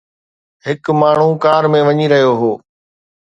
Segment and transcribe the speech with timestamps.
[0.65, 2.51] هڪ ماڻهو ڪار ۾ وڃي رهيو هو